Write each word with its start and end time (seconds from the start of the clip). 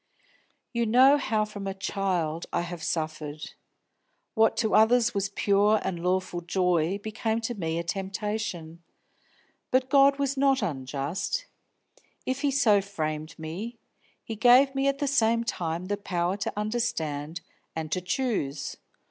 "You 0.73 0.87
know 0.87 1.17
how 1.19 1.45
from 1.45 1.67
a 1.67 1.75
child 1.75 2.47
I 2.51 2.61
have 2.61 2.81
suffered. 2.81 3.53
What 4.33 4.57
to 4.57 4.73
others 4.73 5.13
was 5.13 5.29
pure 5.29 5.79
and 5.83 6.01
lawful 6.01 6.41
joy 6.41 6.97
became 6.97 7.39
to 7.41 7.53
me 7.53 7.77
a 7.77 7.83
temptation. 7.83 8.81
But 9.69 9.91
God 9.91 10.17
was 10.17 10.35
not 10.35 10.63
unjust; 10.63 11.45
if 12.25 12.41
He 12.41 12.49
so 12.49 12.81
framed 12.81 13.37
me, 13.37 13.77
He 14.23 14.35
gave 14.35 14.73
me 14.73 14.87
at 14.87 14.97
the 14.97 15.05
same 15.05 15.43
time 15.43 15.85
the 15.85 15.97
power 15.97 16.35
to 16.35 16.59
understand 16.59 17.41
and 17.75 17.91
to 17.91 18.01
choose. 18.01 18.77